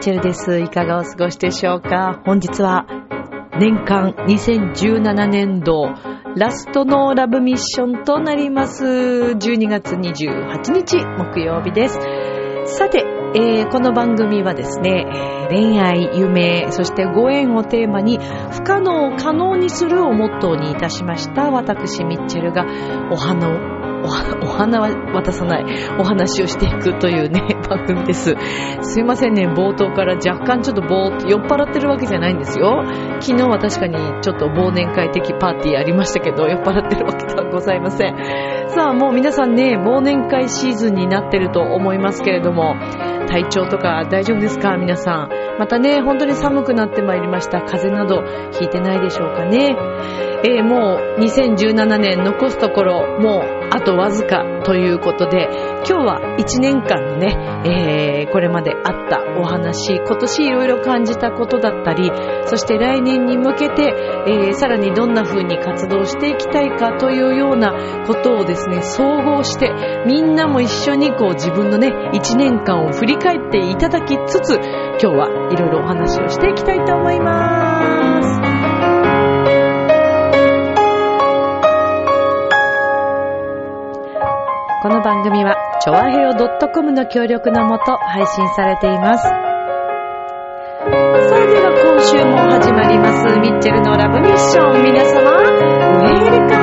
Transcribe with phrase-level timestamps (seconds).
[0.00, 0.58] チェルです。
[0.58, 2.22] いかがお過ごしでしょうか？
[2.24, 2.86] 本日は
[3.58, 5.90] 年間2017年度
[6.38, 8.84] ラストのラブミッションとなります。
[8.84, 11.98] 12月28日木曜日です。
[12.76, 13.04] さて、
[13.34, 15.04] えーこの番組はですね、
[15.50, 18.20] 恋愛、夢、そしてご縁をテーマに
[18.52, 22.64] 不可能を可能にするをモットーにいたしました私ミッチェルが
[23.10, 23.78] お花を
[24.40, 25.64] お花は渡さない
[25.98, 28.34] お話をしていくというね、番組です。
[28.80, 32.82] すいませんね、冒頭から若干ちょっとぼーっと酔っ払ってるわけじゃないんですよ。
[33.20, 38.16] 昨日は確かにちょっと忘年会的パーティーありましたけど、酔っ払ってるわけではございません。
[38.68, 42.76] さあ、もう皆さんね、忘年会シーズンになってると思いますけれども、
[43.28, 44.76] 体調とか大丈夫ですか？
[44.76, 45.28] 皆さん。
[45.58, 47.60] またね、本当に寒くなってまいりました。
[47.60, 49.76] 風邪などひいてないでしょうかね。
[50.44, 55.48] えーもう2017年残すところ、もうあとわずかということで、
[55.84, 62.10] 今日は1年間のね、えーこれまであったお話、今年いろいろ感じたことだったり、
[62.44, 63.94] そして来年に向けて、
[64.26, 67.72] えーさらにどんな風に活動していきたいかというような
[68.06, 69.72] ことをですね、総合して、
[70.06, 77.97] みんなも一緒にこう自分のね、1年間を振り返っていただきつつ、今日はいろいろお話をしていきたいと思います。
[84.88, 86.32] この番組は、ちょわへよ
[86.72, 89.22] .com の協力のもと配信されています。
[89.22, 89.36] さあ、
[91.46, 94.82] では今週も始まります、ミッチェルのラブミッション。
[94.82, 96.58] 皆様、ウェルカ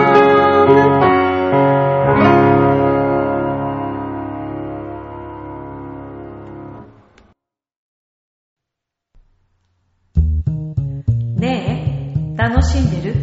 [11.36, 13.14] ムねえ、楽しんでる？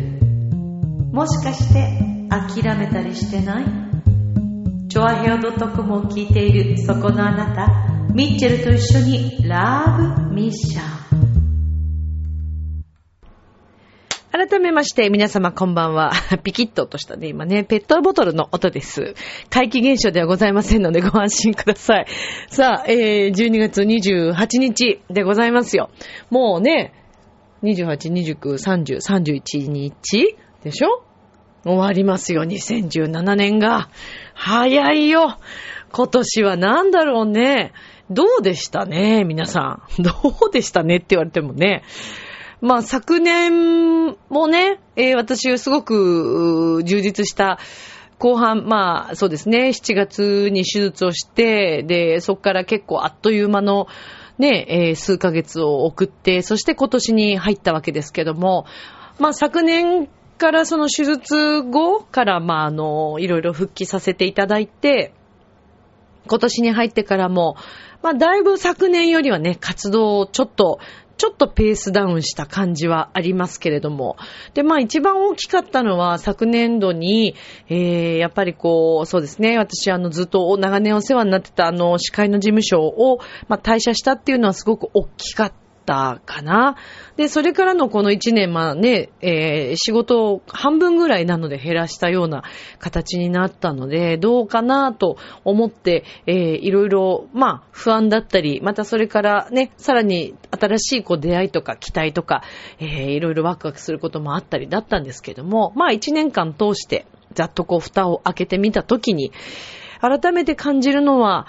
[1.12, 1.88] もしかして
[2.30, 3.91] 諦めたりしてない？
[5.22, 7.68] チョアヘオ .com を聞いているそこのあなた、
[8.12, 9.96] ミッチェルと一緒にラ
[10.26, 11.02] ブミッション。
[14.32, 16.10] 改めまして皆様こんばんは。
[16.42, 19.14] ピキッととしたね、今ね、ペットボトルの音です。
[19.48, 22.06] 怪奇現象ではございませんのでご安心ください。
[22.48, 25.90] さあ、えー、12月28日でございますよ。
[26.30, 26.92] もうね、
[27.62, 31.11] 28、29、30、31日でしょ？
[31.64, 33.88] 終わりますよ、2017年が。
[34.34, 35.38] 早いよ。
[35.92, 37.72] 今年は何だろうね。
[38.10, 39.82] どうでしたね、皆さん。
[40.02, 40.10] ど
[40.48, 41.82] うでしたねって言われてもね。
[42.60, 47.58] まあ昨年もね、えー私すごく充実した
[48.18, 53.86] 後半、まあそうですね、7月に手術をして、で、そこから結構あっという間の
[54.38, 58.66] ね、えー数ヶ月を送って、そして今年に入ったわけですけども、
[59.18, 60.08] まあ昨年
[60.42, 65.14] からその手術後から、まああの、いろいろ復帰させていただいて、
[66.26, 67.54] 今年に入ってからも、
[68.02, 70.80] まあ、だいぶ昨年よりはね、活動をちょっと、
[71.16, 74.16] ちょっとペースダウンした感じはありますけれども。
[74.54, 77.36] で、まあ一番大きかったのは昨年度に、
[77.68, 85.52] えー、やっぱりこう、そうですね、私あのずっと長年お世話になってたあの司会の事務所を、まあ退社したっていうのはすごく大きかっ
[85.84, 86.76] たかな。
[87.16, 92.44] で、それからのこの1年、まあね、えー仕事を半分ぐらいなので減らしたような
[92.78, 102.42] 形になったので、どうかなと思って、えーいろいろ、まあ不安だったり、またそれからね、さらに新しいこう出会いとか期待とか、
[102.78, 109.32] えーいろいろワクワクすることもあったりだったんですけども、まあ1年間通して、ざっとこう蓋を開けてみたときに、
[110.00, 111.46] 改めて感じるのは、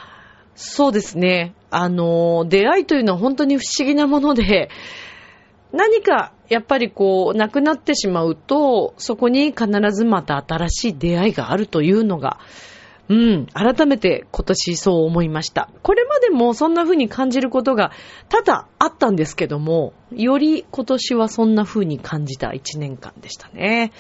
[0.56, 1.54] そうですね。
[1.72, 4.70] あの、出会いというのは本当に不思議なもので、
[5.72, 12.40] 何かやっぱりこう、なくなってしまうと、そこに必ずまた新しい出会いがあるというのが、
[13.10, 15.70] うん、改めて今年そう思いました。
[15.82, 17.92] これまでもそんな風に感じることが
[18.30, 23.92] 多々あったんですけども、より今年はそんな風に感じた一年間でしたね。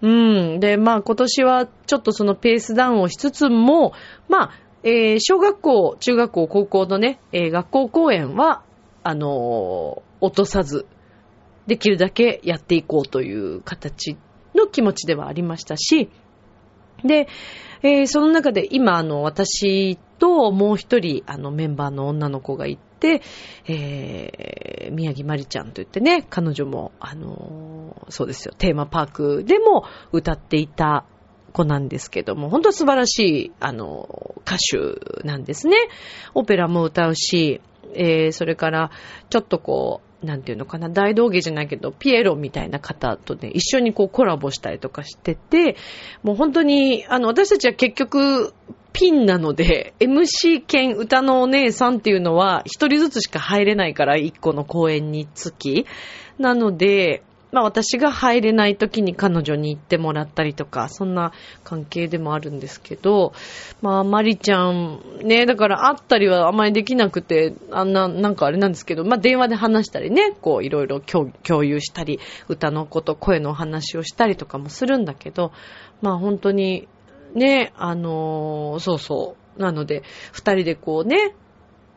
[0.00, 0.60] うん。
[0.60, 3.92] で、まあ今年はちょっとそのペースダウンをしつつも、
[4.28, 4.50] まあ、
[4.82, 8.62] えー小学校、中学校、高校のね、えー学校公演は、
[9.02, 10.86] あのー落とさず、
[11.66, 14.16] できるだけやっていこうという形
[14.54, 16.10] の気持ちではありましたし、
[17.04, 17.28] で、
[17.82, 23.22] えーその中で今、あの、私ともう一人、あの、メンバーの女の子がいて、
[23.66, 31.04] えー宮城まりちゃんと言ってね、彼女も、あのーそうですよ、テーマパークでも歌っていた
[31.52, 35.76] 子なんですけども、本当素晴らしい、あの、歌手なんですね。
[36.34, 37.60] オペラも歌うし、
[37.94, 38.90] えー、それから、
[39.28, 45.76] ちょっとこう、なんていうのかな、大道芸じゃないけど、ピエロみたいな方とね、一緒にこうコラボしたりとかしてて、
[46.22, 48.52] もう本当に、あの、私たちは結局、
[48.92, 55.86] ピンなので、MC 兼歌のお姉さんっていうのは、一人ずつしか入れないから、一個の公演につき。
[56.38, 61.32] なので、まあ私が入れない時に彼女に行ってもらったりとか、そんな
[61.64, 63.32] 関係でもあるんですけど、
[63.82, 75.52] まあマリちゃん、ね、だから会ったりはあまりできなくて、あんな、なんかあれなんですけど、まあ電話で話したりね、こういろいろ共有したり、歌のこと、声の話をしたりとかもするんだけど、
[76.02, 76.88] まあ本当に、
[77.34, 79.60] ね、あのー、そうそう。
[79.60, 81.34] なので、二人でこうね、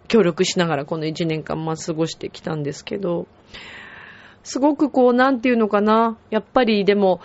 [0.07, 3.27] 協力しながらこの一年間まあ過ごしてきたんですけど、
[4.43, 6.17] すごくこう、なんていうのかな。
[6.29, 7.21] やっぱりでも、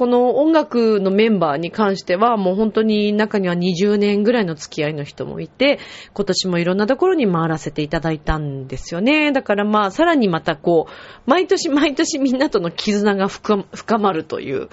[0.00, 5.78] この音楽のメンバーに関しては、もう本当に中には20年ぐらいの付き合いの人もいて、
[6.14, 9.30] 今年もいろんなところに回らせていただいたんですよね。
[9.30, 13.66] だからまあ、さらにまたこう、毎年毎年みんなとの絆が深
[13.98, 14.68] まるという、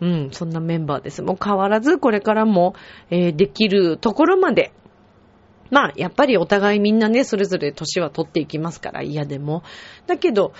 [0.00, 1.22] うん、そんなメンバーです。
[1.22, 2.74] もう変わらずこれからも、
[3.10, 4.72] えー、できるところまで、
[5.70, 9.64] まあ、やっぱりお互いみんなね、それぞれ年は取っていきますから、嫌でも。
[10.06, 10.52] だけど、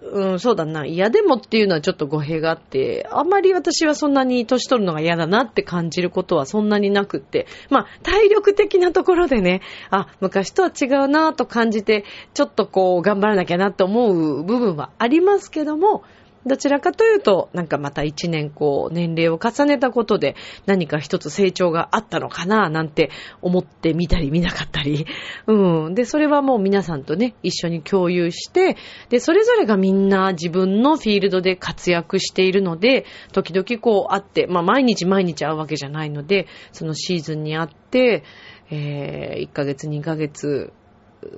[0.00, 0.86] うん、そうだな。
[0.86, 9.60] 嫌でもっていうのはちょっと語弊があって、あんまり私はそんなに年取るのが嫌だなって感じることはそんなになくって、まあ、体力的なところでね、
[9.90, 16.04] あ、昔とは違うなと感じて、ちょっとこう、頑張らなきゃなと思う部分はありますけども、
[16.48, 20.34] どちらかというと、なんかまた一年こう、年齢を重ねたことで
[20.66, 23.10] 何か一つ成長があったのかな、なんて
[23.40, 25.06] 思ってみたり見なかったり。
[25.46, 25.94] うん。
[25.94, 28.76] で、それはもう皆さんとね、一緒に共有して、
[29.10, 38.24] で、それぞれがみんな自分のフィールドで活躍しているので、時々こう会って、まあ毎日毎日会うわけじゃないので、そのシーズンに会って、
[38.70, 40.72] えー、1ヶ月、2ヶ月、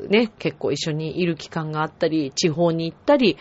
[0.08, 3.36] ね、結構一緒にいる期間があったり、地方に行ったり、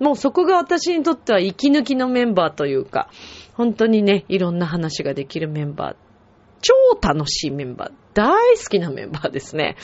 [0.00, 3.10] もうそこが私にとっては息抜きのメンバーというか、
[3.54, 5.96] 本当にね、いろんな話ができるメンバー。
[6.62, 7.92] 超楽しいメンバー。
[8.14, 9.76] 大好きなメンバーですね。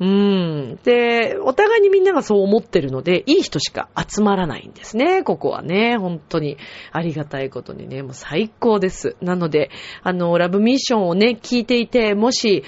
[0.00, 0.78] うん。
[0.84, 5.96] で、お互いにみんながそう思ってるので、いい人しか集まらないんですね、ここはね。
[5.96, 6.56] 本当に
[6.92, 9.16] ありがたいことにね、もう最高です。
[9.20, 9.70] なので、
[10.02, 12.62] あの、ラブミッションをね、聞いていて、もし、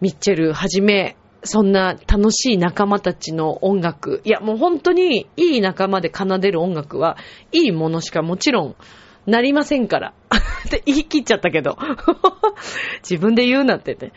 [0.00, 4.20] ミッチェルはじめ、そんな楽しい仲間たちの音楽。
[4.24, 7.16] いや、もう本当にいい仲間で奏でる音楽は、
[7.52, 8.76] いいものしかもちろん
[9.28, 10.14] なりませんから。
[10.66, 11.76] って言い切っちゃったけど。
[13.08, 14.12] 自分で言うなってて。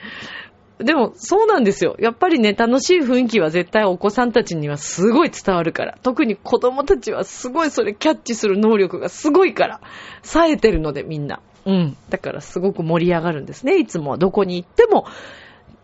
[0.79, 1.95] でも、そうなんですよ。
[1.99, 5.97] やっぱりね、楽しい雰囲気は絶対お子さんたちにはすごい伝わるから。
[6.01, 9.81] 特に子供たちはすごいそれキャッチする能力がすごいから。
[10.23, 11.41] 冴えてるのでみんな。
[11.65, 11.97] うん。
[12.09, 13.77] だからすごく盛り上がるんですね。
[13.77, 15.05] いつもどこに行っても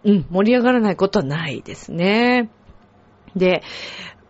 [0.04, 2.50] うん、盛り上がらないことはないですね。
[3.36, 3.62] で、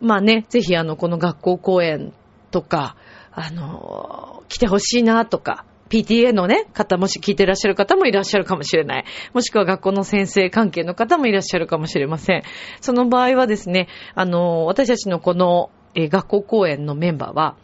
[0.02, 2.14] まあね、ぜひあの、この学校公演
[2.52, 2.96] とか、
[3.32, 9.06] あの、来てほしいなとか、PTA のね、方もし聞いてらっしゃる方もいらっしゃるかもしれない。
[9.34, 12.44] もしくは学校の先生関係の方もいらっしゃるかもしれません。
[12.82, 17.56] その場合はですね、あの、私たちのこの、え、学校公演のメンバーは、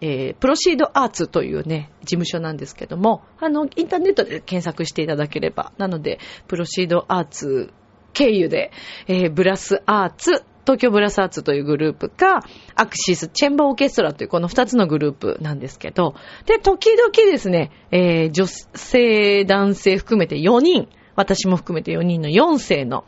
[0.00, 7.72] えー、プロシードアーツというね、事務所なんですけども、あの、インターネットで検索していただければ、なので、プロシードアーツ
[8.12, 8.72] 経由で、
[9.06, 12.40] えー、ブラスアーツ、東京ブラスアーツというグループか、
[12.74, 23.04] アクシスチェンバーオーケストラというこの二つのグループなんですけど、で、時々ですね、えー、女性、男性含めて4人、私も含めて4人の4世の、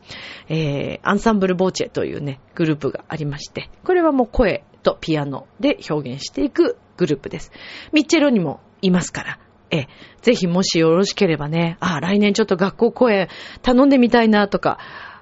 [0.49, 7.52] えー、アンサンブルボーチェというね、グループがありまして、これはもう声とピアノで表現していくグループです。
[7.92, 9.38] ミッチェロにもいますから、
[9.70, 9.87] え、
[10.23, 13.28] ぜひもしよろしければね、あ、来年ちょっと学校公演
[13.62, 14.78] 頼んでみたいなとか、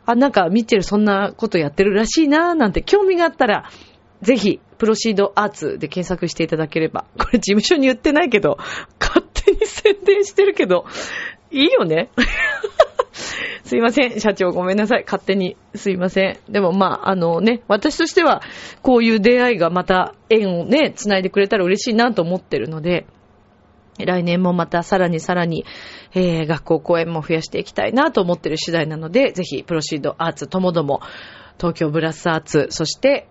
[0.06, 3.70] あ、なんかミッチェルそんなことやってるらしいな、なんて興味があったら、
[4.22, 7.04] ぜひ、プロシードアーツで検索していただければ。
[7.18, 8.58] これ事務所に言ってないけど、
[9.00, 10.84] 勝手に宣伝してるけど、
[11.50, 12.10] いいよね。
[13.64, 15.04] すいません、社長ごめんなさい。
[15.04, 15.56] 勝手に。
[15.74, 16.38] すいません。
[16.48, 18.42] でもまあ、あのね、私としては、
[18.82, 23.06] こういう出会いがまた縁をね、繋いでくれたら嬉しいなと思ってるので、
[23.98, 25.64] 来年もまたさらにさらに、
[26.14, 31.00] えー、学校公演も増やしていきたいなと思ってる次第なので、ぜひ、プロシードアーツともども、
[31.58, 33.28] 東京ブラスアーツ、そして、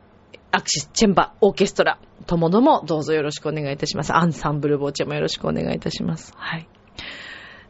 [0.51, 4.15] アクシスチェンバーオーケストラともどもどうぞよろしくお願いいたします。
[4.15, 6.33] アンサンブルボーチェもよろしくお願いいたします。
[6.35, 6.67] はい。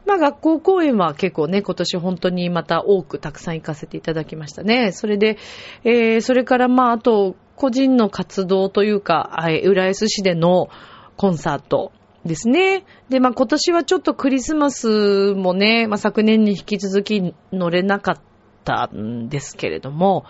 [0.06, 4.92] まあ学校公演は結構ね、今年本当にまた多くたくさん行かせていただきましたね。
[4.92, 5.36] それで、
[5.84, 10.68] えー、それからまああと、個人の活動というか、浦安市での
[11.16, 11.90] コンサート
[12.24, 12.84] ですね。
[13.08, 18.16] で、まあ今年はちょっとクリスマスもね、まあ昨年に引き続き乗れなかっ
[18.64, 20.24] たんですけれども、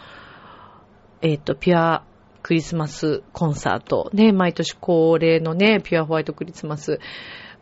[1.20, 2.04] えっ、と、ピュア
[2.42, 7.00] クリスマスコンサート、ね、毎年恒例のね、ピュアホワイトクリスマス。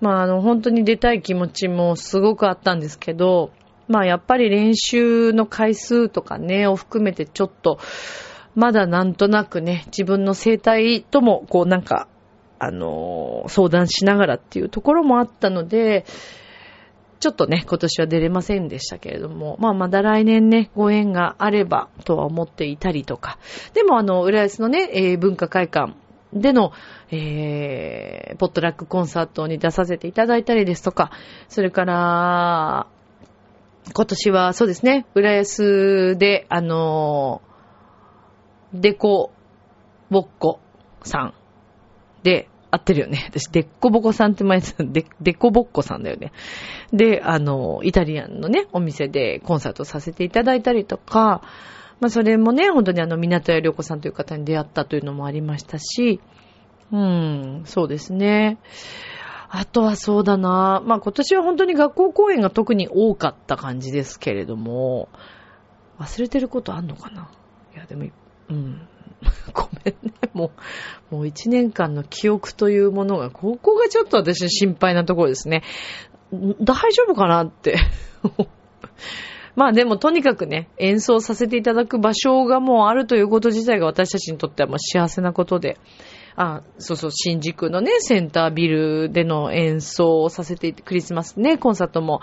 [0.01, 3.51] まああの、本当に出たい気持ちもすごくあったんですけど、
[3.89, 7.79] まあやっぱり練習の回数とかね、を含めてちょっと、
[8.55, 12.09] まだなんとなくね、自分の生態とも、こうなんか、
[12.59, 16.05] あの、相談しながらっていうところもあったので、
[17.21, 23.39] ちょっとね、今年は出れませんでしたけれども、まあまだ来年ね、ご縁があればとは思っていたりとか、
[23.73, 25.95] でもあの、浦安のね、えー、文化会館
[26.35, 26.73] での、
[27.11, 31.11] えー、ポットラックコンサートに出させていただいたりですとか、
[31.49, 32.87] それから、
[33.95, 39.33] 今年はそうですね、浦安で、あのー、デコ
[40.11, 40.61] ボッコ
[41.03, 41.35] さん
[42.23, 43.26] で、合ってるよね。
[43.31, 46.33] 私、デッコボコさんって前、デデコボッコさんだよね。
[46.93, 51.43] で、あの、イタリアンのね、お店でコンサートさせていただいたりとか、
[52.01, 56.21] まあ、それもね、本当にあの、港屋良子さんという方に出会ったというのもありましたし、
[56.93, 58.59] うん、そうですね。
[59.49, 60.83] あとはそうだな。
[60.85, 65.09] まあ、今年は本当に学校公演が特に多かった感じですけれども、
[65.99, 67.31] 忘れてることあんのかな？
[67.75, 68.07] いや、でも、
[68.49, 68.89] うん。
[69.55, 70.13] ごめんね。
[70.33, 70.51] も
[71.11, 75.63] う、もう一年間の記憶というものが、ここがちょっと私心配なところですね。
[76.33, 77.77] 大丈夫かなって。
[79.57, 85.79] まあでもとにかくね、演奏させていただく場所がもうあるということ自体が私たちにとってはもう幸せなことで、
[86.37, 92.21] あ、そうそう、新宿のね、センタービルでの演奏をさせて、クリスマスね、コンサートも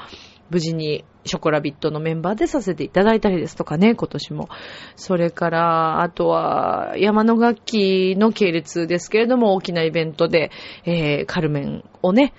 [0.50, 4.50] 無事にショコラビットのメンバーでさせていただいたりですとかね、今年も。
[4.98, 10.52] それから、あとは、山の楽器の系列ですけれども、大きなイベントで、
[10.84, 12.34] えー、カルメンをね、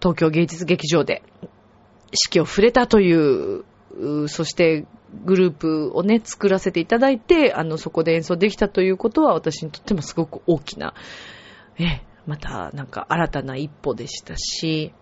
[0.00, 1.22] 東京芸術劇場で
[2.32, 3.64] 指揮を触れたという、
[4.28, 4.86] そして
[5.24, 10.94] グループをね、作らせていただいて、あの、そこで演奏できたということは私にとってもすごく大きな、
[11.78, 14.92] え、またなんか新たな一歩でしたし、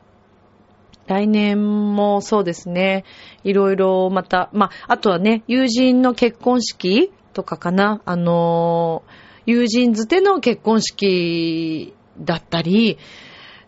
[1.07, 3.05] 来年もそうですね。
[3.45, 8.00] いろいろまた、まあ、あとはね、友人の結婚式とかかな。
[8.05, 9.05] あの、
[9.45, 12.99] 友人づての結婚式だったり、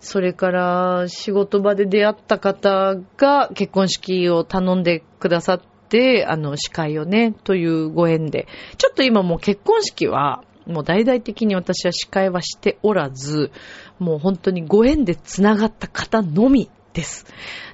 [0.01, 8.47] それから仕事場で出会った方が結婚式を頼んでくださって、あの、司会をね、というご縁で。
[8.77, 13.51] ちょっと今もう結婚式は、もう大々的に私は司会はしておらず、
[13.99, 17.27] もう本当にご縁で繋がった方のみです。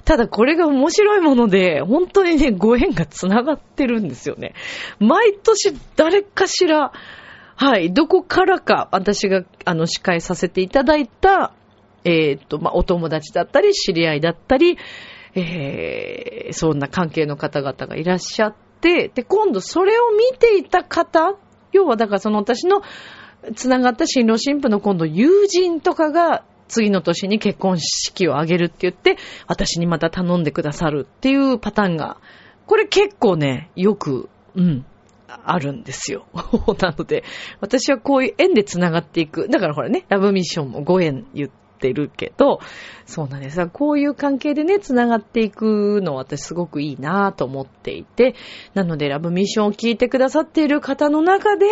[0.05, 4.53] ただこれが面白いもので、本当にね、ご縁が繋がってるんですよね。
[4.99, 6.93] 毎年誰かしら、
[7.57, 11.53] はい、どこからか私が、あの、司会させていただいた、
[12.05, 14.77] えっ、と、まあ、お友達だったり、知り合いだったり、
[15.33, 21.35] えー、そんな関係の方々がいらっしゃって、で、今度それを見ていた方、
[21.73, 22.83] 要はだからその私の
[23.55, 32.17] 繋がった新郎新婦の今度友人とかが次の年に結婚式を挙げるって言って、私にまた頼んでくださるっていうパターンが、
[32.65, 34.85] これ結構ね、よく、うん、
[35.27, 36.27] あるんですよ。
[36.79, 37.23] なので、
[37.59, 39.49] 私はこういう縁で繋がっていく。
[39.49, 42.59] だからほらね、ラブミッションもご縁言ってるけど、
[43.05, 43.67] そうなんです。
[43.67, 48.35] こういう関係でね、繋がっていくのは私すごくいいなぁと思っていて、
[48.73, 51.65] なのでラブミッションを聞いてくださっている方の中で、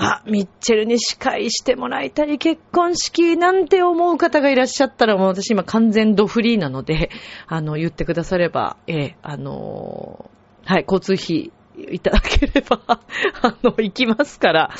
[0.00, 7.10] あ、ミッチェルに司会してもらいたい結婚式なんて思う方がいらっしゃったら、もう私今完全ドフリーなので、
[7.48, 10.30] あの、言ってくだされば、ええ、あの
[10.64, 11.50] はい、交通費
[11.90, 14.70] いただければ あの、行きますから、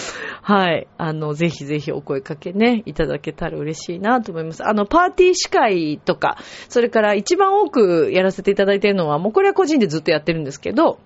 [0.42, 4.66] はい、あの、ぜひぜひお声かけね、いただけたら嬉しいなと思います。
[4.66, 6.36] あの、パーティー司会とか、
[6.68, 10.98] それから一番多くやらせていただいているのは、もうこれは個人でずっとやってるんですけど、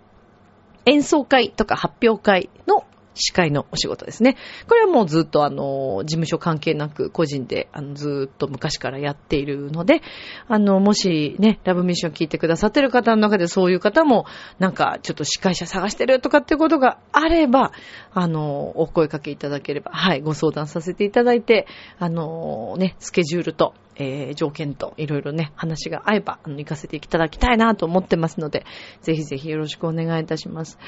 [0.87, 2.85] 演奏会とか発表会の
[3.15, 4.37] 司会のお仕事ですね。
[4.69, 10.03] これはもうずっとあの、事務所関係なく個人であのずっと昔からやっているので、
[10.49, 14.27] あの、もしね、ラブミッション聞いてくださってる方の中でそういう方も、
[14.59, 17.73] なんかちょっと司会者探してるとかっていうことがあれば、
[18.13, 21.67] あの、お声かけいただければ、はい、ご相談させていただいて、
[21.99, 28.65] あの、ね、スケジュールと、えー、条件といろいろね、話が合えば、あの、行かせていただきたいなと思ってますので、
[29.03, 30.79] ぜひぜひよろしくお願いいたします。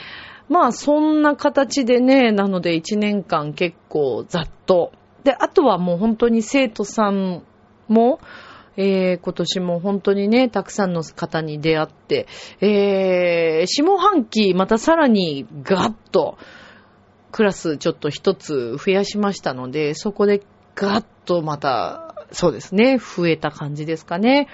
[0.49, 4.93] まあ、そんな形でね、なので1年間結構ざっと。
[5.23, 7.43] で、あとはもう本当に生徒さん
[7.89, 8.21] も、
[8.77, 12.27] えー、今年も本当にね、たくさんの方に出会って、
[12.61, 16.37] えー、下半期またさらにガッと、
[17.31, 20.43] クラスちょっと一つ増やしましたので、そこで
[20.75, 22.04] ガッとまた
[22.35, 24.49] そうですね、増えた感じですかね。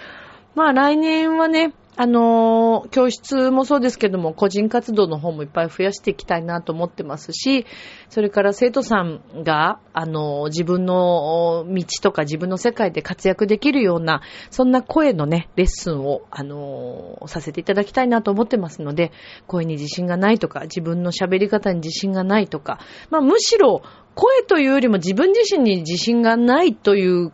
[0.54, 7.66] まあ来年はね、あのー、教室もそうですけども、個人活動の方もいっぱい増やしていきたいなと思ってますし、
[8.08, 19.12] それから生徒さんが、あのー、自分の道とか自分の世界で活躍できるような、そんな声のね、レッスンを、あのー、させていただきたいなと思ってますので、
[19.46, 22.78] 声に自信がないとか、自分の喋り方に自信がないとか、
[23.10, 23.82] まあむしろ、
[24.14, 27.32] 声というよりも自分自身に自信がないという、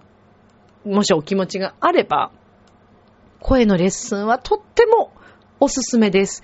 [0.87, 2.31] もしお気持ちがあれば、
[3.41, 5.13] 声のレッスンはとっても
[5.61, 6.43] おすすめです。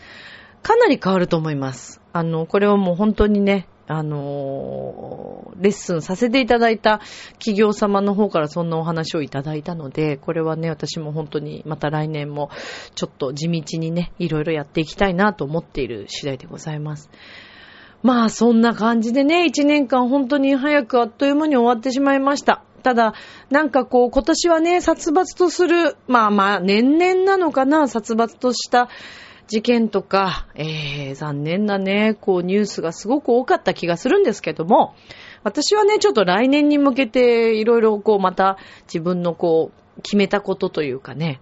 [0.63, 2.01] かなり変わると思います。
[2.13, 7.01] あの、これはもう本当にね、あのレッスンさせていただいた
[7.33, 12.51] 企業様の方からそんなお話をいただいたので、これはね、私も本当にまた来年も
[12.95, 17.11] ちょっと地道にね、いろいろやっていきたいなと思っている次第でございます。
[18.03, 22.65] まあ、そんな感じでね、一年間本当に早くあっという間に終わってしまいました。
[22.83, 23.15] ただ、
[23.51, 28.89] なんかこう、今年はね、殺伐とする、まあまあ、年々なのかな、殺伐とした
[29.49, 34.95] 事件とか、えー、残念なね、こう、ニュースがすごく多かった気がするんですけども、
[35.45, 41.41] 私はね、ちょっと来年に向けて、いろいろこう、また自分のこう、決めたことというかね、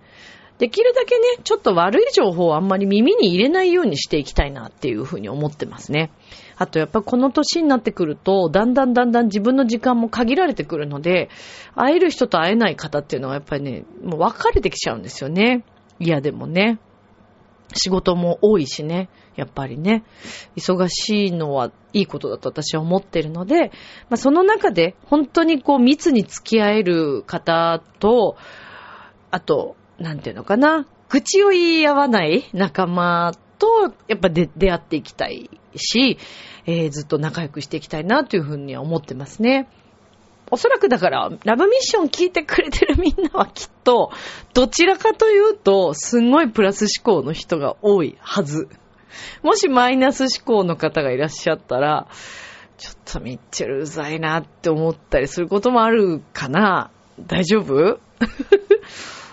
[0.61, 6.13] できるだけね、ちょっと悪い情報をあんまり耳に入れないようにしていきたいなっていうふうに思ってますね。
[6.59, 11.31] あとやっぱこの年になってくると、だんだんだんだん自分の時間も限られてくるので、
[11.75, 15.65] 会える人と会えない方っていうのはやっぱりね、もう分かれてきちゃうんですよね。
[15.99, 16.79] 嫌でもね。
[17.73, 19.09] 仕事も多いしね。
[19.37, 20.05] やっぱりね。
[20.57, 23.71] 忙しいのはいいことだと私は思ってるので、
[24.11, 28.37] まあ、その中で本当にこう密に付き合える方と、
[29.31, 30.87] あと、なんていうのかな？
[31.11, 36.19] 愚痴を言い合わない仲間と、やっぱ出会っていきたいし、
[36.67, 39.69] えー、ずっと仲良くしていきたいなというふうには思ってますね。
[40.51, 44.11] おそらくだから、ラブミッション聞いてくれてるみんなはきっと、
[44.53, 48.69] どちらかというと、すんごいプラス思考の人が多いはず。
[49.43, 52.09] もしマイナス思考の方がいらっしゃったら、
[52.79, 58.01] ちょっとミッチェルうざいなって思ったりすることもあるかな大丈夫？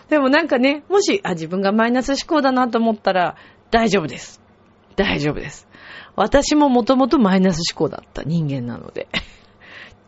[0.10, 3.36] でもなんかね、もし、あ、自分がマイナス思考だなと思ったら、
[3.72, 4.42] 大丈夫です。
[4.96, 5.68] 大丈夫です。
[6.16, 9.08] 私ももともとマイナス思考だった人間なので。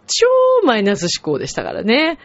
[0.08, 0.28] 超
[0.66, 2.18] マイナス思考でしたからね。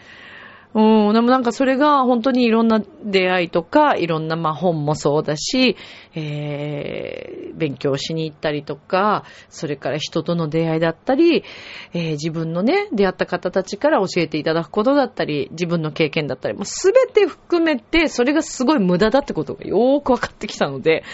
[0.74, 5.76] うん、でもなんかそれが本当にいろんな出会いとか、いろんなまあ本もそうだし、
[6.16, 11.44] えー、勉強しに行ったりとか、それから人との出会いだったり、
[11.92, 21.04] えー、自分のね、出会った方たちから教えていただくことだったり、自分の経験だったり、もうすべて含めて、それがすごい無駄だってことがよーくわかってきたので、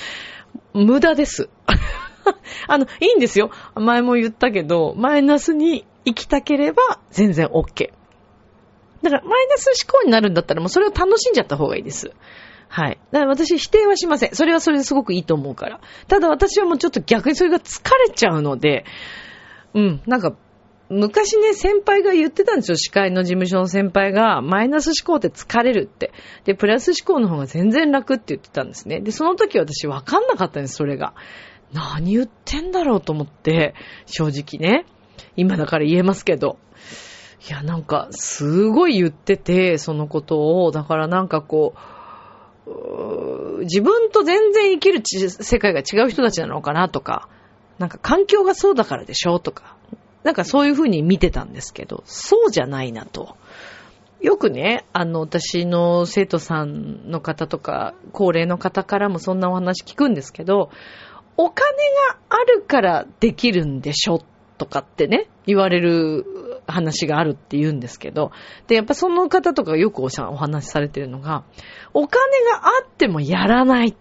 [0.73, 1.51] 無駄です。
[2.67, 3.51] あの、いいんですよ。
[3.75, 8.00] 前も言ったけど、マイナスに行きたければ全然 OK。
[9.03, 12.13] だから、マイナス思考になるんだったらもうそれを楽しんじゃった方がいいです。
[12.69, 12.99] はい。
[13.11, 14.35] だから私否定はしません。
[14.35, 15.81] それはそれですごくいいと思うから。
[16.07, 18.85] ただ私はもうちょっと逆にそれが疲れちゃうので、
[19.75, 20.37] うん、なんか、
[20.89, 22.77] 昔ね、先輩が言ってたんですよ。
[22.77, 26.13] 司会の事務所の先輩が、マイナス思考って疲れるって。
[26.45, 29.01] で、プラス思考の方が全然楽って言ってたんですね。
[29.01, 31.15] で、その時私わかんなかったんです、それが。
[31.73, 33.75] 何言ってんだろうと思って、
[34.07, 34.85] 正直ね。
[35.37, 36.59] 今だから言えますけど。
[37.49, 47.29] いや、なんか、すごい言ってて、そのことを、だからなんかこう、自分と全然生きる世界が違う人たちなのかなとか、
[47.79, 49.77] なんか環境がそうだからでしょとか、
[50.23, 53.37] なんかそういうふうに見てたんですけど、そうじゃないなと。
[54.21, 60.71] よくね、あの、私の生徒さんの方とか、高齢の方からもそんなお話聞くんですけど、
[61.39, 61.65] お金
[62.11, 64.23] があるからできるんでしょ
[64.59, 66.27] とかってね、言われる
[66.71, 68.33] 話があるって言うんですけど、
[68.67, 71.45] で、やっぱその方とかよくお話しされてるのが、
[71.95, 72.21] お金
[72.53, 73.97] があってもやらない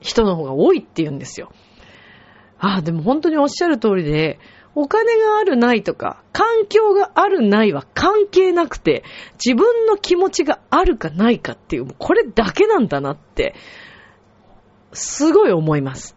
[0.00, 1.50] 人の方が多いって言うんですよ。
[2.58, 4.38] ああ、でも本当におっしゃる通りで、
[4.74, 9.04] お金があるないとか、環境があるないは関係なくて、
[9.44, 13.54] 自分の気持ちがあるかないかっていう、これだけなんだなって、
[14.92, 16.16] すごい思います。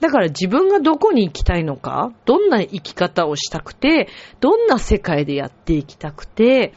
[0.00, 4.08] だから自分がどこに行きたいのか、どんな生き方をしたくて、
[4.40, 6.74] どんな世界でやっていきたくて、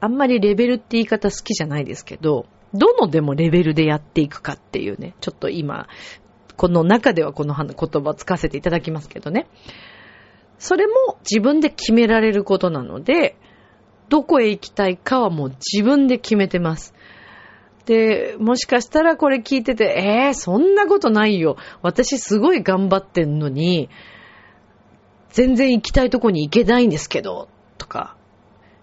[0.00, 5.88] あんまりレベルって言い方好きじゃないですけど、どのでもレベルでやっていくかっていうね、ちょっと今、
[6.56, 9.46] この中ではこの言葉を使わせていただきますけどね。
[10.58, 13.36] それも自分で決められることなので、
[14.08, 16.94] どこへ行きたいかはもう自分で決めてます。
[17.86, 21.56] で、もしかしたらこれ聞いてて、えー、そんなことないよ。
[21.82, 23.88] 私すごい頑張ってんのに、
[25.30, 28.16] 全然行きたいとこに行けないんですけど、とか、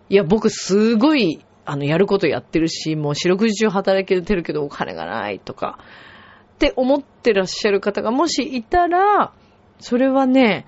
[0.10, 5.80] いや、僕すごい、あの、やることやってるし、もう四六時中働けてるけどお金がないとか、
[6.56, 9.32] って思ってらっしゃる方がもしいたら、
[9.80, 10.66] それはね、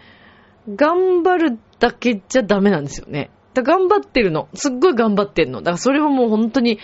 [0.70, 3.32] 頑張るだけじゃダメなんですよね。
[3.54, 4.48] だ頑張ってるの。
[4.54, 5.60] すっごい頑張ってるの。
[5.62, 6.80] だからそれはもう本当に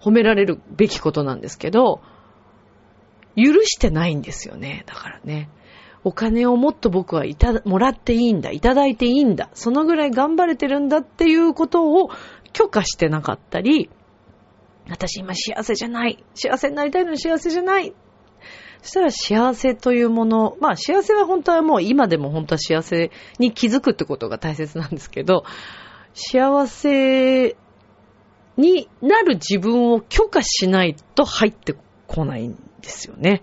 [0.00, 2.00] 褒められるべきことなんですけど、
[3.36, 4.84] 許してないんですよね。
[4.86, 5.48] だからね。
[6.04, 12.10] お金をもっと僕はいた、もらっていいんだ、いただいていいんだ、そのぐらい頑張れてるんだっていうことを
[12.52, 13.88] 許可してなかったり、
[14.90, 16.22] 私今幸せじゃない。
[16.34, 17.94] 幸せになりたいのに幸せじゃない。
[18.82, 25.44] そしたら幸せというもの、まあ幸せは本当はもう今でも本当は幸せに気づくってことが大切なんですけど、
[26.12, 27.56] 幸せ
[28.56, 31.74] になる自分を許可しないと入って
[32.06, 33.42] こないんですよね。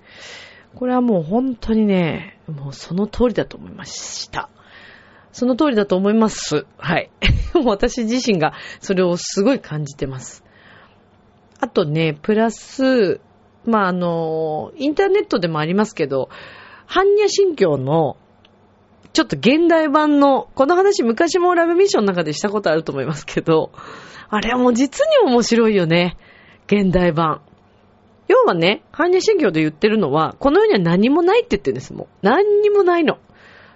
[0.75, 4.49] これはもう本当にね、もうその通りだと思いました。
[5.33, 6.65] その通りだと思います。
[6.77, 7.09] はい。
[7.65, 10.43] 私自身がそれをすごい感じてます。
[11.59, 13.21] あとね、プラス、
[13.65, 16.29] まあ、あの、インターネットでもありますけど、
[16.87, 18.17] 般若心経の、
[19.13, 23.71] ちょっと現代版の、この話昔もラブミッションの中でしたことあると思いますけど、
[24.29, 26.17] あれはもう実に面白いよね。
[26.67, 27.41] 現代版。
[28.29, 32.07] 要はね、般若心経で言ってるのは、この世には何もないって言ってるんです、もう。
[32.21, 33.17] 何にもないの。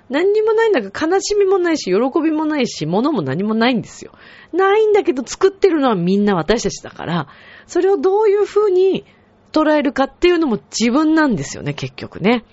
[0.10, 4.12] 何にもないんだから悲しみもないし、喜びもないし、物も何もないんですよ。
[4.54, 7.28] ないんだけど作ってるのはみんな私たちだから、
[7.68, 9.04] それをどういう風に
[9.52, 12.46] 捉えるかっていうのも自分なんですよね、結局ね。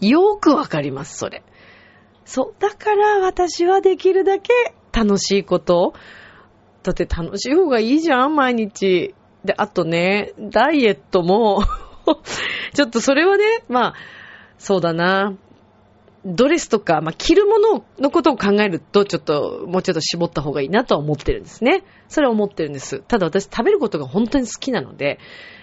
[0.00, 1.42] よくわかります、それ。
[2.24, 2.54] そう。
[2.58, 4.52] だから私はできるだけ
[4.92, 5.94] 楽しいこと、
[6.82, 9.14] だって楽しい方がいいじゃん、毎日。
[9.44, 11.62] で、あとね、ダイエットも
[12.74, 13.94] ちょっとそれはね、まあ、
[14.58, 15.34] そうだな。
[16.24, 21.84] ドレスとか、まあ、着るもののことを考えると、ちょっと、もうちょっと絞った方がいいなとは思ってるんですね。
[22.08, 23.00] それは思ってるんです。
[23.00, 25.18] ただ私食べることが本当に好きなので、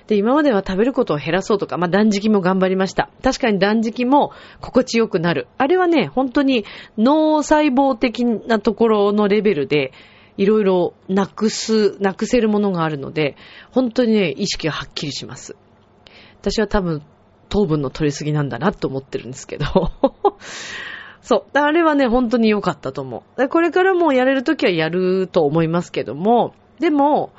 [0.08, 3.10] で、今までは食べることを減らそうとか、まあ、断食も頑張りました。
[3.24, 5.48] 確かに断食も心地よくなる。
[5.58, 6.66] あれはね、本当に
[6.98, 9.94] 脳細胞的なところのレベルで、
[10.38, 13.36] いろいろなくす、なくせるものがあるので、
[13.72, 15.56] 本当にね、意識がはっきりします。
[16.40, 17.04] 私は多分、
[17.52, 19.66] 糖分の取りすぎなんだなと思ってるんですけど。
[21.22, 21.58] そう。
[21.58, 23.48] あれはね、本当に良かったと思う。
[23.50, 27.34] これからもやれるときはやると思いますけども、でも、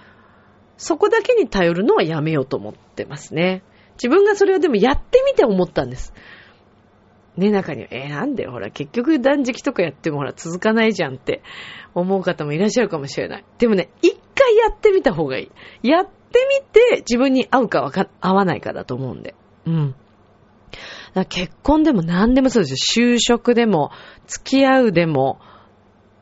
[0.76, 3.62] そこだけに頼るのはやめようと思ってますね。
[3.94, 6.12] 自分がそれをでもやってみて思ったんです。
[7.38, 11.42] ね、中には、えー、なんでほら、結局断食とかやってもほら、続かないじゃんって
[11.94, 13.44] 思う方もいらっしゃるかもしれない。
[13.58, 15.50] でもね、一回やってみた方がい
[15.82, 15.88] い。
[15.88, 19.34] やってみて自分に合うかか、合わないかだと思うんで。
[19.66, 19.94] うん。
[21.28, 23.16] 結婚でも何でもそうですよ。
[23.16, 23.90] 就職でも、
[24.26, 25.40] 付き合うでも、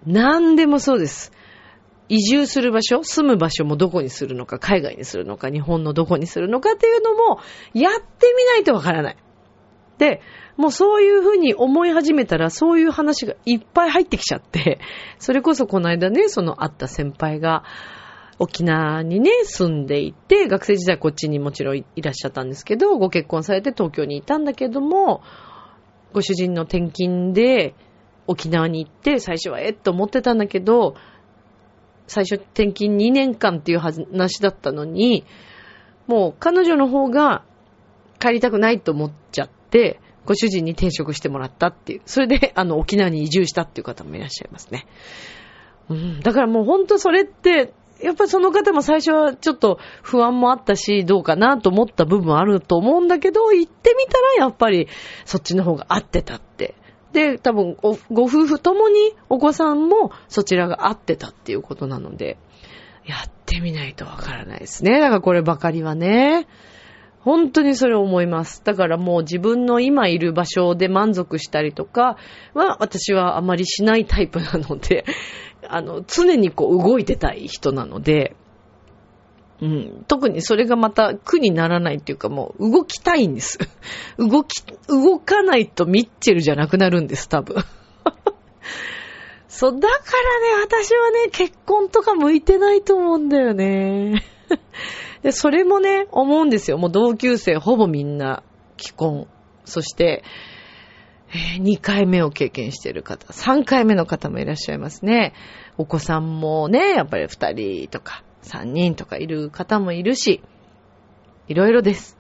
[0.07, 1.33] 何でもそうです。
[2.09, 7.39] 移住する場所、住む場所もどこにするのか、海外にするのか、日本のどこにするのかっていうのも、
[7.73, 9.17] やってみないとわからない。
[9.99, 10.21] で、
[10.57, 14.81] もうそういうふうに思い始めたら、そういう話がいっぱい入ってきちゃって、
[15.19, 17.63] それこそこの間ね、その会った先輩が、
[18.41, 25.23] 沖縄にね、住んでいて、学生時代こっちにもちろんいらっしゃったんですけど、ご結婚されて東京にいたんだけども、
[26.15, 27.75] ご主人の転勤で
[28.27, 30.97] 沖縄に行って、最初はえっと思ってたんだけど、
[32.07, 35.27] 最初転勤2年間っていう話だったのに、
[36.07, 37.45] もう彼女の方が
[38.19, 42.01] 帰りたくないと思っちゃって、ご主人に転職してもらったっていう。
[42.07, 44.87] それで、あの、沖縄に移住したっていう方もいらっしゃいますね。
[45.91, 46.21] うん。
[46.21, 54.89] だからもうほんとそれって、やっぱりその方も最初はちょっと不安もあったし、どうかなと思った部分あると思うんだけど、行ってみたらやっぱり
[55.25, 56.75] そっちの方が合ってたって。
[57.13, 62.39] で、多分ご夫婦ともにお子さんもそちらが合ってたっていうことなので、
[63.05, 65.01] やってみないとわからないですね。
[65.01, 66.47] だからこればかりはね。
[67.21, 68.63] 本当にそれを思います。
[68.65, 72.17] だからもう自分の今いる場所で満足したりとか
[72.55, 75.05] は私はあまりしないタイプなので、
[75.69, 78.37] あの、常にこう動いてたい人なので、
[79.63, 83.59] うん、特にそれがまた苦にならないっていうかもう動きたいんです。
[84.17, 87.57] 動き、動かないとミッチェルじゃなくなるんです、多分。
[89.49, 94.25] そう、だからね、私はね、結婚とか向いてないと思うんだよね。
[95.23, 96.79] で、それもね、思うんですよ。
[96.79, 98.43] もう同級生ほぼみんな
[98.79, 99.27] 既婚。
[99.67, 100.25] そして、
[101.33, 105.33] えー、2回目を経験している方、3回目の方もいらっしゃいますね。
[105.79, 110.43] お子さんもね、やっぱり2人とか3人とかいる方もいるし、
[111.49, 112.19] いろいろです。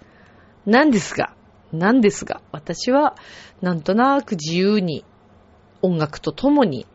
[0.64, 1.34] なんですが、
[1.72, 3.16] なんですが、私は
[3.60, 5.04] なんとなく自由に
[5.82, 6.86] 音楽とともに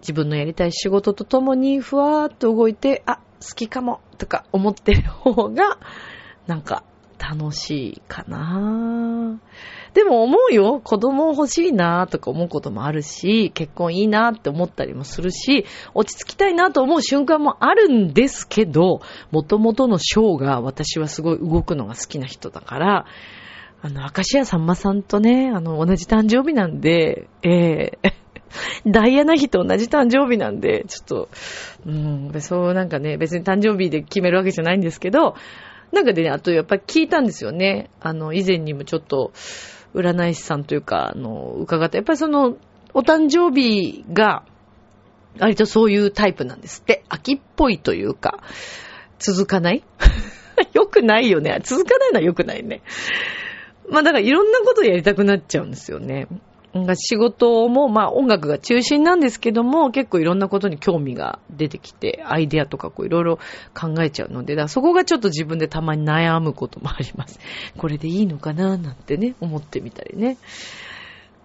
[0.00, 5.78] 自分のやりたい仕事とともにふわーっと動いて、あ、好きかもとか思ってる方が、
[6.46, 6.84] なんか
[7.20, 9.38] 楽しいかな
[9.92, 10.80] でも思うよ。
[10.82, 19.00] 子供欲しいなとか思うこともあるし、結婚いいなって思ったりもするし、落ち着きたいなと思う瞬間もあるんですけど、
[19.32, 23.06] 元々のショーが私はすごい動くのが好きな人だから、
[23.82, 28.12] あの、明石家さんまさんとね、あの、同じ誕生日なんで、ええー
[28.84, 31.28] ダイアナ妃と同じ誕生日なんで、ちょっと、
[31.86, 35.36] うん、そうなんかね、別に誕生日で決めるわけじゃないんですけど、
[35.92, 37.90] なんかでね、あとやっぱり聞いたんですよね。
[38.00, 39.32] あの、以前にもちょっと、
[39.94, 41.98] 占い師さんというか、あの、伺った。
[41.98, 42.56] やっぱりその、
[42.94, 44.44] お誕生日が、
[45.38, 47.04] 割とそういうタイプなんですって。
[47.08, 48.40] 秋っぽいというか、
[49.18, 49.82] 続かない？
[50.74, 51.58] よくないよね。
[51.62, 52.82] 続かないのはよくないね。
[53.88, 56.26] まあだからいろんなことやりたくなっちゃうんですよね。
[56.94, 63.38] 仕事も、まあ音楽が中心なんですけども、結構いろんなことに興味が出てきて、アイデアとかこういろいろ
[63.74, 67.40] 考えちゃうので、だそこがちょっと自分でたまに悩むこともあります。
[67.76, 70.36] これでいいのかななんてね、思ってみたりね。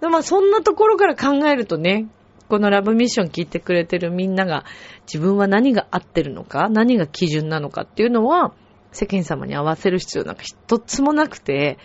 [0.01, 2.07] まあそんなところから考えるとね、
[2.47, 4.65] このラブミッション聞いてくれてるみんなが
[5.11, 8.53] 自分は何が合ってるのか、何が基準なのかっていうのは、
[8.91, 11.79] 世間様に合わせる必要なんか一つもなくて、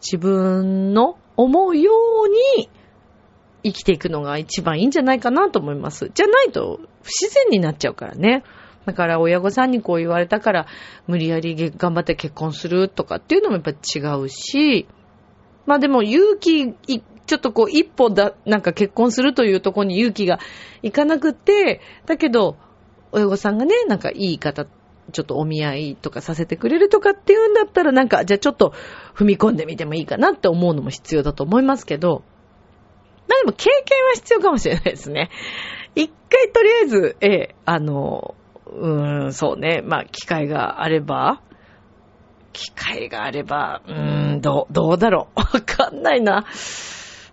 [0.00, 1.92] 自分の思うよ
[2.24, 2.70] うに
[3.64, 6.10] 生きていくのが一番いいんじゃないかなと思います。
[6.14, 8.44] じゃないと不自然になっちゃうからね。
[8.86, 10.66] だから親御さんにこう言われたから
[11.06, 14.86] 無理やり頑張って結婚するとかっていうのもやっぱ違うし、
[15.66, 20.38] まあでも勇気、ちょっとこう一歩だ、なんか結婚するというところに勇気が
[20.82, 22.56] いかなくて、だけど
[23.12, 28.72] 親御さんがね、なんかいい方、ちょっとお見合いとかさせてくれるとかっていうんだったらなんか、じゃあちょっと
[29.14, 32.22] 踏み込んでみてもいいかなって思うのも必要だと思いますけど、
[33.28, 35.30] でも経験は必要かもしれないですね。
[35.94, 38.34] 一回とりあえず、ええ、あの、
[38.66, 41.40] うーん、そうね、まあ機会があれば、
[42.52, 45.40] 機会があれば、うーん、どう、どうだろう。
[45.40, 46.44] わかんないな。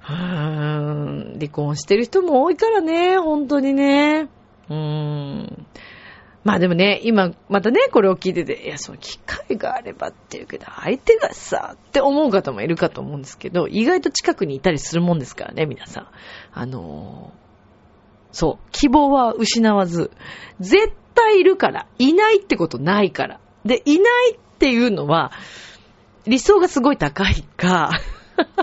[0.08, 4.28] うーん、離婚してる人も多いからね、本当にね。
[4.70, 5.66] うーん。
[6.46, 16.08] まあでもね、今、またね、これを聞いてて、いや、その機会があればっていうけど、相手がさ、って思う方もいるかと思うんですけど、意外と近くにいたりするもんですからね、皆さん。
[16.54, 20.12] あのー、そう、希望は失わず、
[20.60, 23.40] 絶対いるから、いないってことないから。
[23.66, 25.32] で、いないっていうのは、
[26.28, 27.90] 理想がすごい高いか、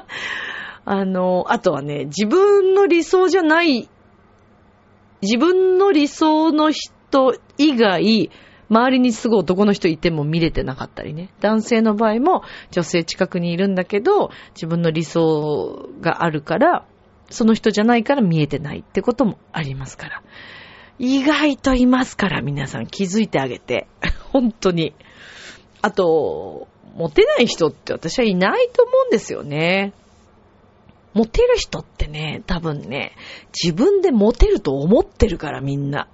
[0.84, 3.88] あのー、あとはね、自分の理想じゃない、
[5.20, 8.30] 自分の理想の人人以外、
[8.70, 11.28] 周りにすぐ男の人いても見れてなかったりね。
[11.40, 16.86] 男性の場合も女性近くにいるんだけど、自分の理想があるから、
[17.28, 20.22] その人じゃないから見えてないってこともありますから。
[20.98, 23.88] 意外といますから、皆さん気づいてあげて。
[24.32, 24.94] 本当に。
[25.82, 29.92] あと、モテない人って私はいないと思うんですよね。
[31.12, 33.12] モテる人ってね、多分ね、
[33.52, 36.08] 自分でモテると思ってるからみんな。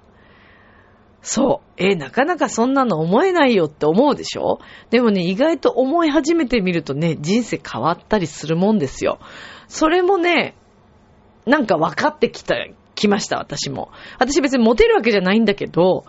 [1.21, 1.73] そう。
[1.77, 4.59] えなかなかそんなの思えないよって思うでしょ？
[4.89, 9.19] でもね、意外と思い始めてみるとね、人生変わったりするもんですよ。
[9.67, 10.55] それもね、
[11.45, 12.55] なんか分かってきた、
[12.95, 13.91] きました、私も。
[14.17, 16.05] 私別にモテるわけじゃないんだけど、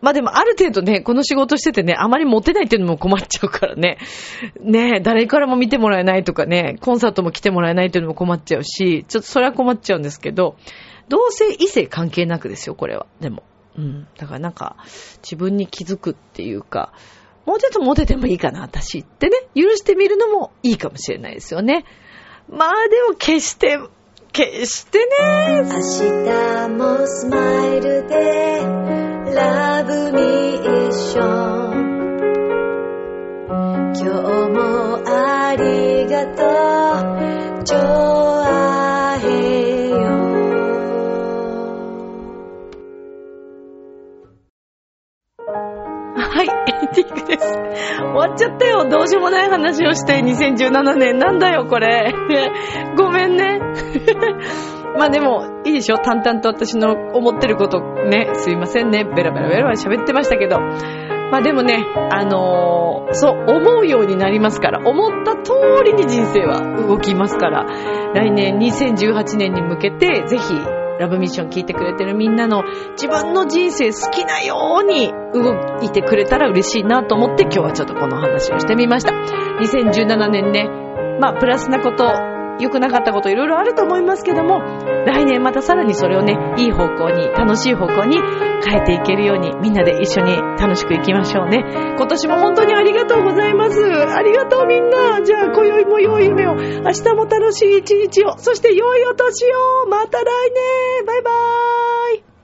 [0.00, 3.98] まあでもある程度ね、この仕事しててね、あまりモテないっていうのも困っちゃうからね。
[4.60, 10.56] ね誰からも見てもらえないとかね、コンサートも来てもらえないっていうのも困っちゃうし、ちょっとそれは困っちゃうんですけど、
[11.08, 13.06] 同性異性関係なくですよ、これは。
[13.20, 13.42] でも。
[13.78, 14.08] うん。
[14.18, 14.76] だからなんか、
[15.22, 16.92] 自分に気づくっていうか、
[17.46, 21.84] もうちょっとモテてもいいかな、私ってね、許してみるのもいいかもしれないですよね。
[22.50, 23.78] まあでも決して、
[24.32, 25.62] 決してね。
[25.62, 28.62] 明日もスマイルで、
[29.34, 31.88] ラブミッション。
[33.94, 34.10] 今日
[34.50, 36.58] もありがとう。
[46.94, 47.46] ティングです。
[47.98, 48.88] 終わっちゃったよ。
[48.88, 51.18] どうしようもない話をして2017年。
[51.18, 52.14] なんだよ、これ。
[52.96, 53.60] ごめんね。
[54.98, 59.04] まあでも、いいでしょ淡々と私の思ってることね、すいませんね。
[59.04, 60.58] ベラベラベラ喋ってましたけど。
[61.30, 65.52] まあでもね、あのー、そう、思うようになりますから、思った通
[65.84, 67.66] りに人生は動きますから、
[68.14, 79.12] 来年2018年に向けて、ぜひ、ラブミッション聞いてくれてるみんなの自分の人生好きなように動いてくれたら嬉しいなと思って今日はちょっとこの話をしてみました。
[79.12, 80.68] 2017年ね、
[81.20, 84.60] まあプラスなこと良くなかったこといろいろあると思いますけども、
[85.06, 88.18] 来年またさらにそれをね、いい方向に、楽しい方向に
[88.64, 91.64] 変えていけるように、みんなで一緒に楽しくいきましょうね。
[91.96, 93.80] 今年も本当にありがとうございます。
[93.80, 95.22] ありがとうみんな。
[95.22, 99.86] じゃあ、今宵も良い夢を、明日も楽しい一日を、そして良いお年を。
[99.88, 100.24] また来
[100.98, 102.37] 年バイバーイ